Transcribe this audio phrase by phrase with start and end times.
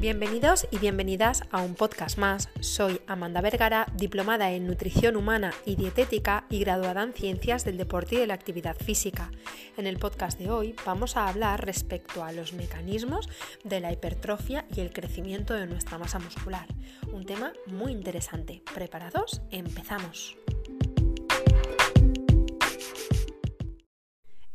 [0.00, 2.48] Bienvenidos y bienvenidas a un podcast más.
[2.60, 8.14] Soy Amanda Vergara, diplomada en nutrición humana y dietética y graduada en ciencias del deporte
[8.14, 9.30] y de la actividad física.
[9.76, 13.28] En el podcast de hoy vamos a hablar respecto a los mecanismos
[13.62, 16.66] de la hipertrofia y el crecimiento de nuestra masa muscular.
[17.12, 18.62] Un tema muy interesante.
[18.72, 19.42] ¿Preparados?
[19.50, 20.34] Empezamos.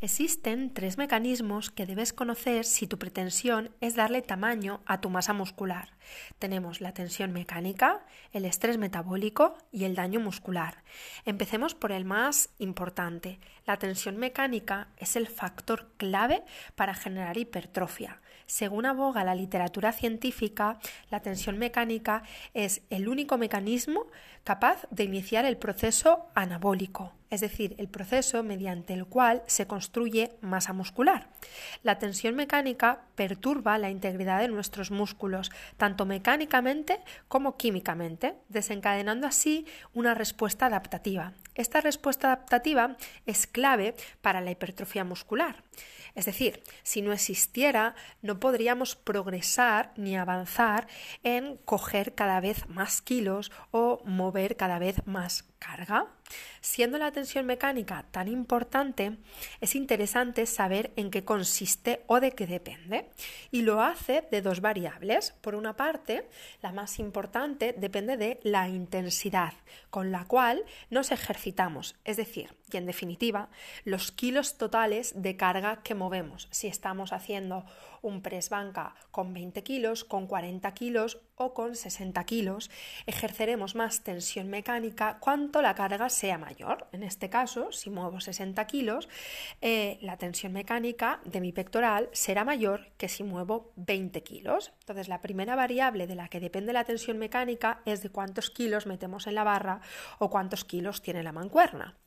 [0.05, 5.33] Existen tres mecanismos que debes conocer si tu pretensión es darle tamaño a tu masa
[5.33, 5.97] muscular.
[6.37, 10.83] Tenemos la tensión mecánica, el estrés metabólico y el daño muscular.
[11.25, 13.39] Empecemos por el más importante.
[13.65, 16.43] La tensión mecánica es el factor clave
[16.75, 18.21] para generar hipertrofia.
[18.45, 20.77] Según aboga la literatura científica,
[21.09, 22.21] la tensión mecánica
[22.53, 24.05] es el único mecanismo
[24.43, 30.31] capaz de iniciar el proceso anabólico, es decir, el proceso mediante el cual se construye
[30.39, 31.27] masa muscular.
[31.83, 39.67] La tensión mecánica perturba la integridad de nuestros músculos, tanto mecánicamente como químicamente, desencadenando así
[39.93, 41.33] una respuesta adaptativa.
[41.55, 45.61] Esta respuesta adaptativa es clave para la hipertrofia muscular.
[46.15, 50.87] Es decir, si no existiera, no podríamos progresar ni avanzar
[51.23, 56.07] en coger cada vez más kilos o mover cada vez más carga.
[56.61, 59.17] Siendo la tensión mecánica tan importante,
[59.61, 63.09] es interesante saber en qué consiste o de qué depende.
[63.51, 65.33] Y lo hace de dos variables.
[65.41, 66.27] Por una parte,
[66.61, 69.53] la más importante depende de la intensidad
[69.89, 73.49] con la cual nos ejercitamos, es decir, y en definitiva,
[73.83, 76.47] los kilos totales de carga que movemos.
[76.51, 77.65] Si estamos haciendo
[78.05, 82.69] un press banca con 20 kilos, con 40 kilos o con 60 kilos,
[83.05, 86.87] ejerceremos más tensión mecánica cuanto la carga sea mayor.
[86.91, 89.09] En este caso, si muevo 60 kilos,
[89.61, 94.71] eh, la tensión mecánica de mi pectoral será mayor que si muevo 20 kilos.
[94.81, 98.85] Entonces, la primera variable de la que depende la tensión mecánica es de cuántos kilos
[98.85, 99.81] metemos en la barra
[100.19, 101.97] o cuántos kilos tiene la mancuerna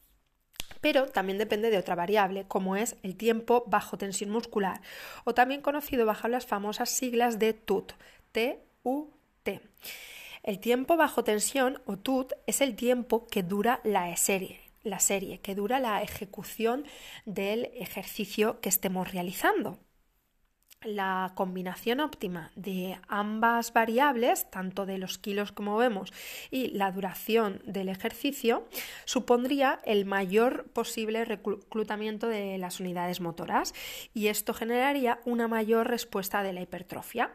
[0.80, 4.80] pero también depende de otra variable, como es el tiempo bajo tensión muscular,
[5.24, 7.92] o también conocido bajo las famosas siglas de TUT,
[8.32, 9.60] T-U-T.
[10.42, 15.40] El tiempo bajo tensión o TUT es el tiempo que dura la serie, la serie,
[15.40, 16.84] que dura la ejecución
[17.26, 19.78] del ejercicio que estemos realizando
[20.82, 26.12] la combinación óptima de ambas variables, tanto de los kilos como vemos
[26.52, 28.68] y la duración del ejercicio,
[29.04, 33.74] supondría el mayor posible reclutamiento de las unidades motoras
[34.14, 37.32] y esto generaría una mayor respuesta de la hipertrofia.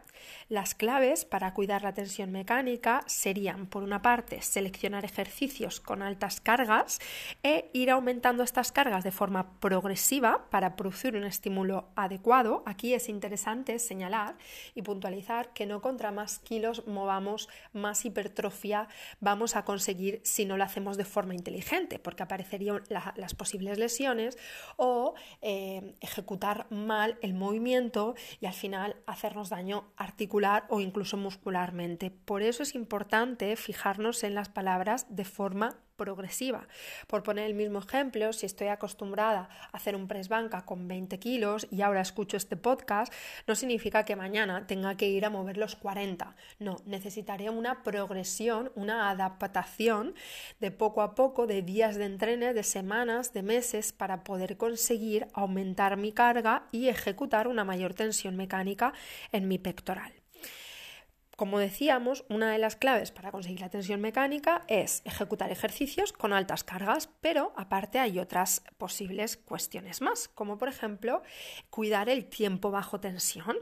[0.48, 6.40] Las claves para cuidar la tensión mecánica serían, por una parte, seleccionar ejercicios con altas
[6.40, 7.00] cargas
[7.44, 12.64] e ir aumentando estas cargas de forma progresiva para producir un estímulo adecuado.
[12.66, 14.36] Aquí es interesante interesante señalar
[14.76, 18.88] y puntualizar que no contra más kilos movamos, más hipertrofia
[19.22, 24.38] vamos a conseguir si no lo hacemos de forma inteligente, porque aparecerían las posibles lesiones
[24.78, 32.12] o eh, ejecutar mal el movimiento y al final hacernos daño articular o incluso muscularmente.
[32.12, 36.68] Por eso es importante fijarnos en las palabras de forma progresiva.
[37.08, 41.18] Por poner el mismo ejemplo, si estoy acostumbrada a hacer un press banca con 20
[41.18, 43.14] kilos y ahora escucho este podcast,
[43.48, 46.36] no significa que mañana tenga que ir a mover los 40.
[46.60, 50.14] No, necesitaría una progresión, una adaptación
[50.60, 55.28] de poco a poco, de días de entreno, de semanas, de meses, para poder conseguir
[55.34, 58.94] aumentar mi carga y ejecutar una mayor tensión mecánica
[59.32, 60.23] en mi pectoral.
[61.36, 66.32] Como decíamos, una de las claves para conseguir la tensión mecánica es ejecutar ejercicios con
[66.32, 71.24] altas cargas, pero aparte hay otras posibles cuestiones más, como por ejemplo
[71.72, 73.58] cuidar el tiempo bajo tensión,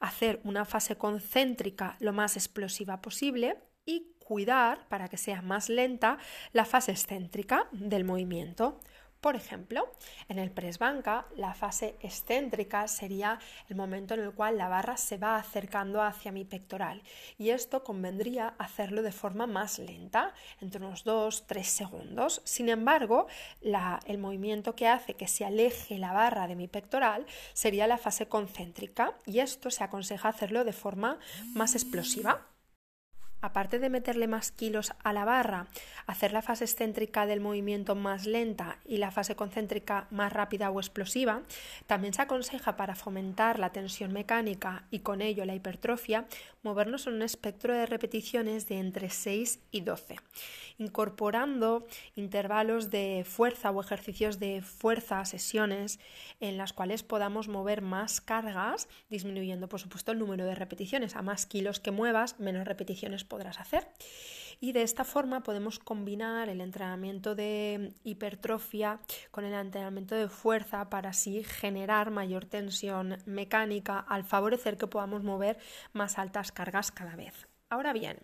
[0.00, 3.56] hacer una fase concéntrica lo más explosiva posible
[3.86, 6.18] y cuidar, para que sea más lenta,
[6.52, 8.80] la fase excéntrica del movimiento.
[9.22, 9.88] Por ejemplo,
[10.28, 13.38] en el press banca, la fase excéntrica sería
[13.68, 17.04] el momento en el cual la barra se va acercando hacia mi pectoral
[17.38, 22.42] y esto convendría hacerlo de forma más lenta, entre unos 2-3 segundos.
[22.44, 23.28] Sin embargo,
[23.60, 28.26] el movimiento que hace que se aleje la barra de mi pectoral sería la fase
[28.26, 31.20] concéntrica y esto se aconseja hacerlo de forma
[31.54, 32.48] más explosiva.
[33.42, 35.66] Aparte de meterle más kilos a la barra,
[36.06, 40.80] hacer la fase excéntrica del movimiento más lenta y la fase concéntrica más rápida o
[40.80, 41.42] explosiva,
[41.86, 46.26] también se aconseja para fomentar la tensión mecánica y con ello la hipertrofia,
[46.62, 50.16] movernos en un espectro de repeticiones de entre 6 y 12,
[50.78, 55.98] incorporando intervalos de fuerza o ejercicios de fuerza, sesiones
[56.40, 61.16] en las cuales podamos mover más cargas, disminuyendo por supuesto el número de repeticiones.
[61.16, 63.88] A más kilos que muevas, menos repeticiones podrás hacer.
[64.60, 69.00] Y de esta forma podemos combinar el entrenamiento de hipertrofia
[69.30, 75.22] con el entrenamiento de fuerza para así generar mayor tensión mecánica al favorecer que podamos
[75.24, 75.58] mover
[75.94, 77.48] más altas cargas cada vez.
[77.70, 78.18] Ahora bien,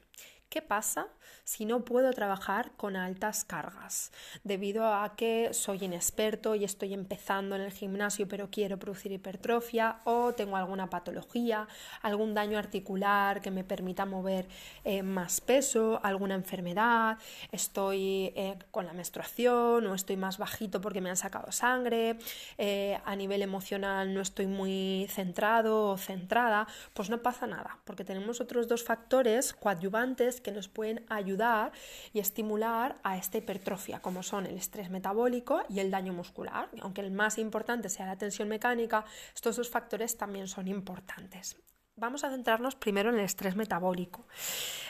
[0.49, 1.09] ¿Qué pasa
[1.45, 4.13] si no puedo trabajar con altas cargas?
[4.45, 10.01] Debido a que soy inexperto y estoy empezando en el gimnasio pero quiero producir hipertrofia
[10.05, 11.69] o tengo alguna patología,
[12.01, 14.49] algún daño articular que me permita mover
[14.85, 17.19] eh, más peso, alguna enfermedad,
[17.53, 22.19] estoy eh, con la menstruación o estoy más bajito porque me han sacado sangre,
[22.57, 28.03] eh, a nivel emocional no estoy muy centrado o centrada, pues no pasa nada porque
[28.03, 31.73] tenemos otros dos factores coadyuvantes que nos pueden ayudar
[32.13, 36.69] y estimular a esta hipertrofia, como son el estrés metabólico y el daño muscular.
[36.81, 39.05] Aunque el más importante sea la tensión mecánica,
[39.35, 41.57] estos dos factores también son importantes.
[41.97, 44.29] Vamos a centrarnos primero en el estrés metabólico.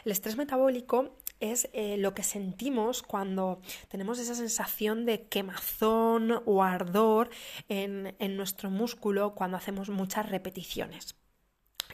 [0.04, 6.62] El estrés metabólico es eh, lo que sentimos cuando tenemos esa sensación de quemazón o
[6.62, 7.30] ardor
[7.68, 11.17] en nuestro músculo cuando hacemos muchas repeticiones.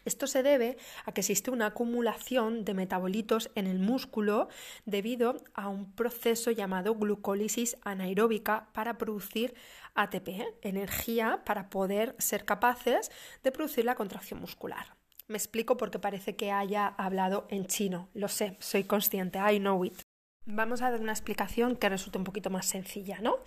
[0.04, 4.48] Esto se debe a que existe una acumulación de metabolitos en el músculo
[4.84, 9.54] debido a un proceso llamado glucólisis anaeróbica para producir
[9.94, 10.28] ATP,
[10.62, 13.10] energía para poder ser capaces
[13.42, 14.96] de producir la contracción muscular.
[15.26, 18.08] Me explico porque parece que haya hablado en chino.
[18.12, 20.03] Lo sé, soy consciente, I know it.
[20.46, 23.38] Vamos a dar una explicación que resulte un poquito más sencilla, ¿no?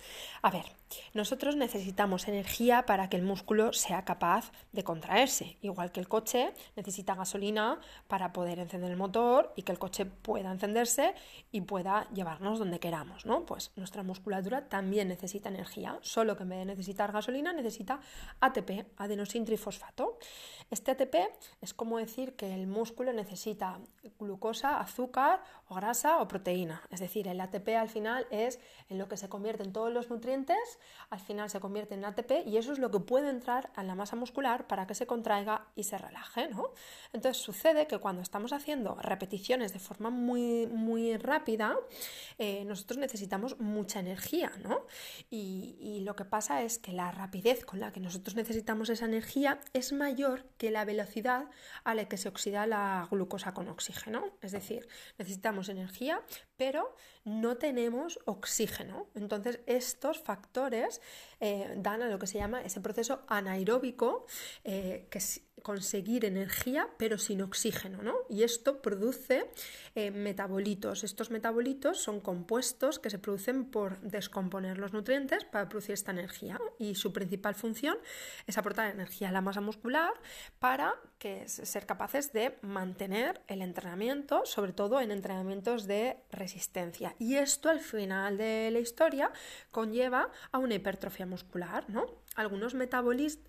[0.42, 0.64] A ver,
[1.14, 6.52] nosotros necesitamos energía para que el músculo sea capaz de contraerse, igual que el coche
[6.74, 7.78] necesita gasolina
[8.08, 11.14] para poder encender el motor y que el coche pueda encenderse
[11.52, 13.46] y pueda llevarnos donde queramos, ¿no?
[13.46, 18.00] Pues nuestra musculatura también necesita energía, solo que en vez de necesitar gasolina necesita
[18.40, 20.18] ATP, adenosin trifosfato.
[20.68, 21.14] Este ATP
[21.60, 23.78] es como decir que el músculo necesita
[24.18, 29.08] glucosa, azúcar o grasa o proteína es decir, el ATP al final es en lo
[29.08, 30.78] que se convierte en todos los nutrientes,
[31.10, 33.94] al final se convierte en ATP y eso es lo que puede entrar a la
[33.94, 36.72] masa muscular para que se contraiga y se relaje, ¿no?
[37.12, 41.76] Entonces sucede que cuando estamos haciendo repeticiones de forma muy, muy rápida,
[42.38, 44.86] eh, nosotros necesitamos mucha energía, ¿no?
[45.30, 49.60] Y lo que pasa es que la rapidez con la que nosotros necesitamos esa energía
[49.72, 51.50] es mayor que la velocidad
[51.84, 54.24] a la que se oxida la glucosa con oxígeno.
[54.40, 54.88] Es decir,
[55.18, 56.22] necesitamos energía,
[56.58, 56.94] pero
[57.24, 59.06] no tenemos oxígeno.
[59.14, 61.00] Entonces, estos factores
[61.40, 64.26] eh, dan a lo que se llama ese proceso anaeróbico,
[64.64, 65.20] eh, que
[65.68, 68.14] conseguir energía pero sin oxígeno, ¿no?
[68.30, 69.50] Y esto produce
[69.94, 71.04] eh, metabolitos.
[71.04, 76.58] Estos metabolitos son compuestos que se producen por descomponer los nutrientes para producir esta energía
[76.78, 77.98] y su principal función
[78.46, 80.14] es aportar energía a la masa muscular
[80.58, 87.14] para que ser capaces de mantener el entrenamiento, sobre todo en entrenamientos de resistencia.
[87.18, 89.32] Y esto al final de la historia
[89.70, 92.06] conlleva a una hipertrofia muscular, ¿no?
[92.38, 92.76] Algunos,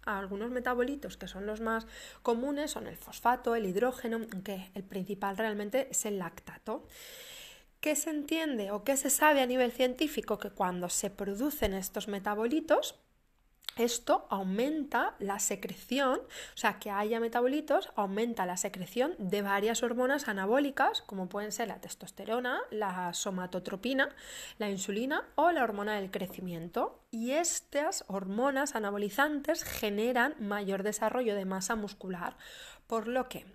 [0.05, 1.85] algunos metabolitos que son los más
[2.23, 6.87] comunes son el fosfato, el hidrógeno, aunque el principal realmente es el lactato.
[7.81, 10.39] ¿Qué se entiende o qué se sabe a nivel científico?
[10.39, 12.95] Que cuando se producen estos metabolitos,
[13.77, 20.27] esto aumenta la secreción, o sea, que haya metabolitos, aumenta la secreción de varias hormonas
[20.27, 24.09] anabólicas, como pueden ser la testosterona, la somatotropina,
[24.57, 26.98] la insulina o la hormona del crecimiento.
[27.11, 32.37] Y estas hormonas anabolizantes generan mayor desarrollo de masa muscular,
[32.87, 33.45] por lo que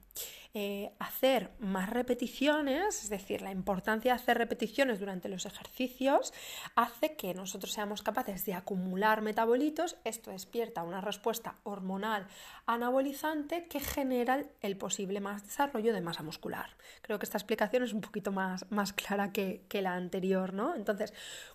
[0.56, 6.32] eh, hacer más repeticiones, es decir, la importancia de hacer repeticiones durante los ejercicios,
[6.76, 9.96] hace que nosotros seamos capaces de acumular metabolitos.
[10.04, 12.28] Esto despierta una respuesta hormonal
[12.66, 16.76] anabolizante que genera el posible más desarrollo de masa muscular.
[17.02, 20.76] Creo que esta explicación es un poquito más, más clara que, que la anterior, ¿no?
[20.76, 21.12] Entonces,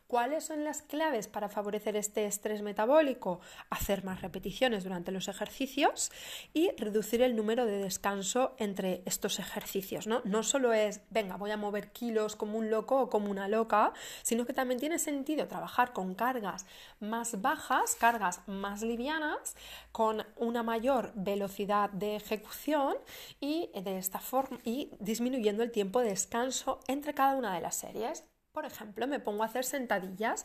[0.10, 3.42] ¿Cuáles son las claves para favorecer este estrés metabólico?
[3.70, 6.12] Hacer más repeticiones durante los ejercicios
[6.52, 10.08] y reducir el número de descanso entre estos ejercicios.
[10.08, 10.24] ¿no?
[10.26, 13.94] no solo es, venga, voy a mover kilos como un loco o como una loca,
[14.24, 16.66] sino que también tiene sentido trabajar con cargas
[17.00, 19.56] más bajas, cargas más livianas,
[19.92, 22.96] con una mayor velocidad de ejecución
[23.40, 27.76] y de esta forma y disminuyendo el tiempo de descanso entre cada una de las
[27.76, 28.24] series.
[28.52, 30.44] Por ejemplo, me pongo a hacer sentadillas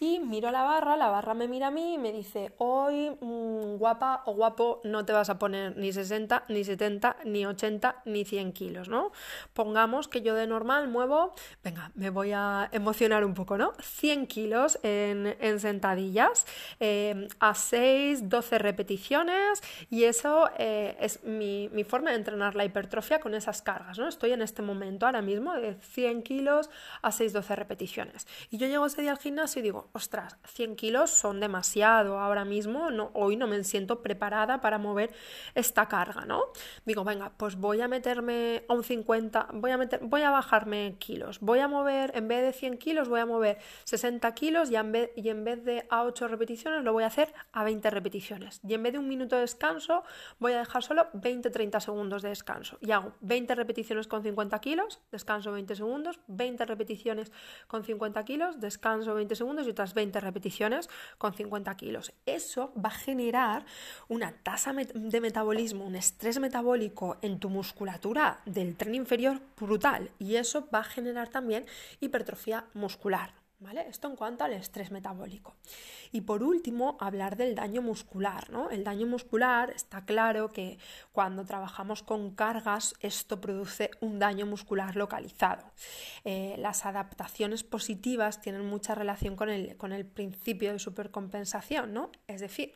[0.00, 3.76] y miro la barra, la barra me mira a mí y me dice, hoy mm,
[3.76, 8.24] guapa o guapo no te vas a poner ni 60, ni 70, ni 80, ni
[8.24, 9.12] 100 kilos, ¿no?
[9.52, 11.32] Pongamos que yo de normal muevo,
[11.62, 13.72] venga, me voy a emocionar un poco, ¿no?
[13.80, 16.46] 100 kilos en, sentadillas
[16.80, 23.20] em, a 6, 12 repeticiones y eso eh, es mi, forma de entrenar la hipertrofia
[23.20, 24.08] con esas cargas, ¿no?
[24.08, 26.68] Estoy en este momento ahora mismo de 100 kilos
[27.00, 28.26] a 6, 12 repeticiones.
[28.50, 32.44] Y yo llego ese día al gimnasio y digo, ostras, 100 kilos son demasiado ahora
[32.44, 35.12] mismo, no, hoy no me siento preparada para mover
[35.54, 36.44] esta carga, ¿no?
[36.84, 40.96] Digo, venga, pues voy a meterme a un 50, voy a, meter, voy a bajarme
[40.98, 44.76] kilos, voy a mover, en vez de 100 kilos, voy a mover 60 kilos y
[44.76, 47.90] en vez, y en vez de a 8 repeticiones lo voy a hacer a 20
[47.90, 48.60] repeticiones.
[48.66, 50.04] Y en vez de un minuto de descanso,
[50.38, 52.78] voy a dejar solo 20-30 segundos de descanso.
[52.80, 57.32] Y hago 20 repeticiones con 50 kilos, descanso 20 segundos, 20 repeticiones
[57.66, 60.88] con 50 kilos, descanso 20 segundos y otras 20 repeticiones
[61.18, 62.12] con 50 kilos.
[62.26, 63.64] Eso va a generar
[64.08, 70.36] una tasa de metabolismo, un estrés metabólico en tu musculatura del tren inferior brutal y
[70.36, 71.66] eso va a generar también
[72.00, 73.43] hipertrofia muscular.
[73.88, 75.56] Esto en cuanto al estrés metabólico.
[76.12, 78.70] Y por último, hablar del daño muscular, ¿no?
[78.70, 80.78] El daño muscular está claro que
[81.12, 85.64] cuando trabajamos con cargas, esto produce un daño muscular localizado.
[86.24, 92.10] Eh, las adaptaciones positivas tienen mucha relación con el, con el principio de supercompensación, ¿no?
[92.26, 92.74] Es decir,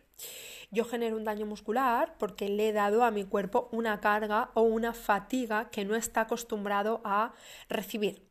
[0.71, 4.63] yo genero un daño muscular porque le he dado a mi cuerpo una carga o
[4.63, 7.33] una fatiga que no está acostumbrado a
[7.69, 8.28] recibir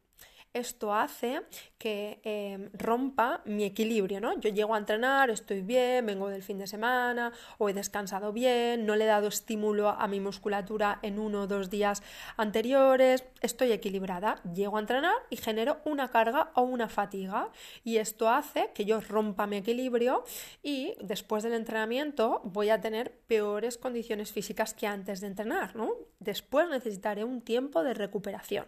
[0.53, 1.41] esto hace
[1.77, 4.39] que em, rompa mi equilibrio, ¿no?
[4.39, 8.85] Yo llego a entrenar, estoy bien, vengo del fin de semana o he descansado bien,
[8.85, 12.01] no le he dado estímulo a mi musculatura en uno o dos días
[12.35, 17.51] anteriores, estoy equilibrada, llego a entrenar y genero una carga o una fatiga
[17.83, 20.23] y esto hace que yo rompa mi equilibrio
[20.63, 25.93] y después del entrenamiento voy a tener peores condiciones físicas que antes de entrenar, ¿no?
[26.19, 28.65] Después necesitaré un tiempo de recuperación.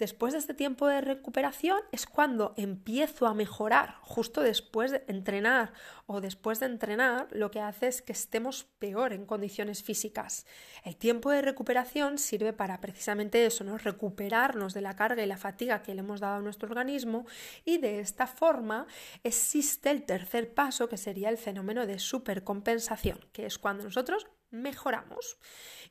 [0.00, 3.96] Después de este tiempo de recuperación es cuando empiezo a mejorar.
[4.00, 5.74] Justo después de entrenar
[6.06, 10.46] o después de entrenar, lo que hace es que estemos peor en condiciones físicas.
[10.84, 13.76] El tiempo de recuperación sirve para precisamente eso, ¿no?
[13.76, 17.26] recuperarnos de la carga y la fatiga que le hemos dado a nuestro organismo
[17.66, 18.86] y de esta forma
[19.22, 25.38] existe el tercer paso que sería el fenómeno de supercompensación, que es cuando nosotros mejoramos.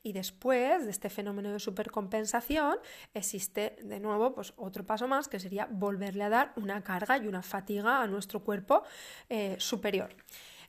[0.02, 2.78] Y después de este fenómeno de supercompensación
[3.14, 7.26] existe de nuevo pues, otro paso más que sería volverle a dar una carga y
[7.26, 8.82] una fatiga a nuestro cuerpo
[9.28, 10.14] eh, superior.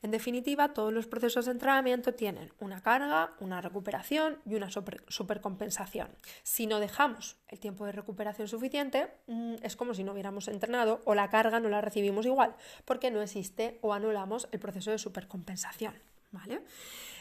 [0.04, 6.10] En definitiva, todos los procesos de entrenamiento tienen una carga, una recuperación y una supercompensación.
[6.42, 11.02] Si no dejamos el tiempo de recuperación suficiente, mm, es como si no hubiéramos entrenado
[11.06, 14.98] o la carga no la recibimos igual, porque no existe o anulamos el proceso de
[14.98, 15.94] supercompensación.
[16.32, 16.62] ¿Vale?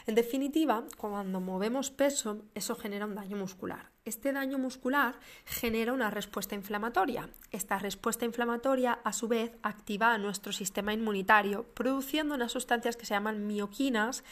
[0.07, 3.91] En definitiva, cuando movemos peso, eso genera un daño muscular.
[4.03, 7.29] Este daño muscular genera una respuesta inflamatoria.
[7.51, 13.05] Esta respuesta inflamatoria, a su vez, activa a nuestro sistema inmunitario, produciendo unas sustancias que
[13.05, 14.23] se llaman mioquinas,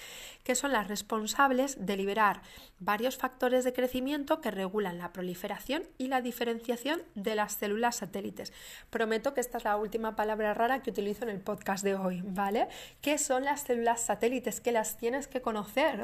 [0.43, 2.41] que son las responsables de liberar
[2.79, 8.53] varios factores de crecimiento que regulan la proliferación y la diferenciación de las células satélites.
[8.89, 12.23] Prometo que esta es la última palabra rara que utilizo en el podcast de hoy,
[12.25, 12.69] ¿vale?
[13.01, 14.61] ¿Qué son las células satélites?
[14.61, 15.58] Que las tienes que conocer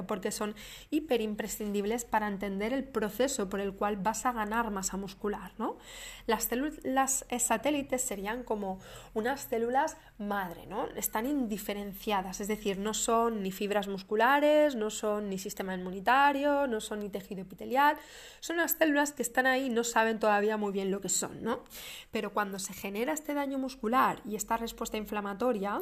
[0.08, 0.56] porque son
[0.90, 5.52] hiper imprescindibles para entender el proceso por el cual vas a ganar masa muscular.
[5.58, 5.78] ¿no?
[6.26, 8.80] Las células satélites serían como
[9.14, 10.88] unas células madre, ¿no?
[10.96, 16.80] están indiferenciadas, es decir, no son ni fibras musculares, no son ni sistema inmunitario, no
[16.80, 17.98] son ni tejido epitelial,
[18.40, 21.44] son unas células que están ahí y no saben todavía muy bien lo que son.
[21.44, 21.64] ¿no?
[22.12, 25.82] Pero cuando se genera este daño muscular y esta respuesta inflamatoria,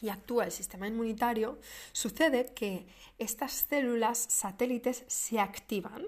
[0.00, 1.58] y actúa el sistema inmunitario,
[1.92, 2.86] sucede que
[3.18, 6.06] estas células satélites se activan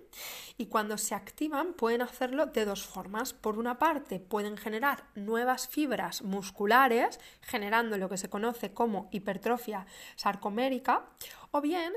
[0.59, 3.33] y cuando se activan pueden hacerlo de dos formas.
[3.33, 9.87] Por una parte, pueden generar nuevas fibras musculares, generando lo que se conoce como hipertrofia
[10.17, 11.09] sarcomérica,
[11.53, 11.93] o bien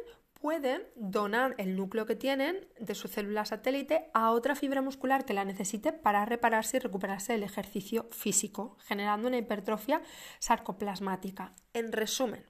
[0.47, 5.33] pueden donar el núcleo que tienen de su célula satélite a otra fibra muscular que
[5.33, 10.01] la necesite para repararse y recuperarse del ejercicio físico, generando una hipertrofia
[10.39, 11.53] sarcoplasmática.
[11.73, 12.45] En resumen,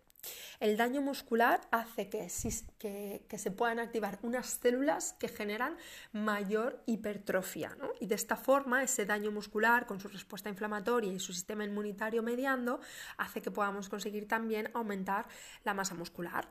[0.59, 5.75] el daño muscular hace que, se puedan activar unas células que generan
[6.11, 11.33] mayor hipertrofia y de esta forma ese daño muscular con su respuesta inflamatoria y su
[11.33, 12.79] sistema inmunitario mediando
[13.17, 15.27] hace que podamos conseguir también aumentar
[15.63, 16.47] la masa muscular.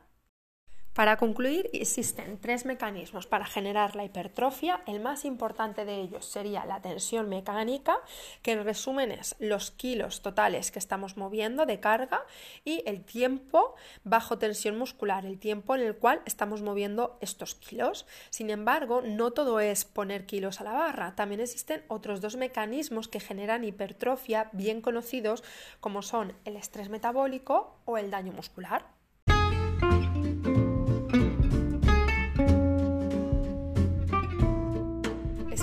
[0.97, 4.81] Para concluir, existen tres mecanismos para generar la hipertrofia.
[4.87, 7.99] El más importante de ellos sería la tensión mecánica,
[8.41, 12.25] que en resumen es los kilos totales que estamos moviendo de carga
[12.65, 13.75] y el tiempo
[14.05, 18.07] bajo tensión muscular, el tiempo en el cual estamos moviendo estos kilos.
[18.31, 21.15] Sin embargo, no todo es poner kilos a la barra.
[21.15, 25.43] También existen otros dos mecanismos que generan hipertrofia bien conocidos
[25.79, 28.96] como son el estrés metabólico o el daño muscular.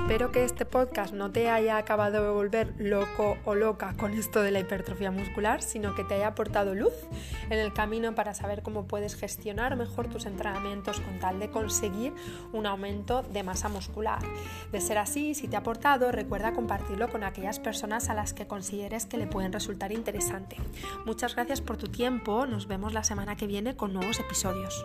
[0.04, 4.42] Espero que este podcast no te haya acabado de volver loco o loca con esto
[4.42, 6.92] de la hipertrofia muscular, sino que te haya aportado luz
[7.48, 12.12] en el camino para saber cómo puedes gestionar mejor tus entrenamientos con tal de conseguir
[12.52, 14.18] un aumento de masa muscular.
[14.72, 18.46] De ser así, si te ha aportado, recuerda compartirlo con aquellas personas a las que
[18.46, 20.58] consideres que le pueden resultar interesante.
[21.06, 24.84] Muchas gracias por tu tiempo, nos vemos la semana que viene con nuevos episodios.